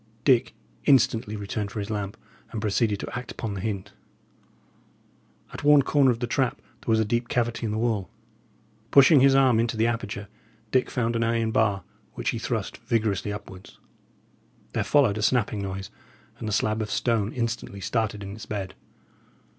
[0.23, 2.17] Dick instantly returned for his lamp,
[2.51, 3.93] and proceeded to act upon the hint.
[5.53, 8.09] At one corner of the trap there was a deep cavity in the wall.
[8.89, 10.27] Pushing his arm into the aperture,
[10.71, 11.83] Dick found an iron bar,
[12.15, 13.77] which he thrust vigorously upwards.
[14.73, 15.91] There followed a snapping noise,
[16.39, 18.73] and the slab of stone instantly started in its bed.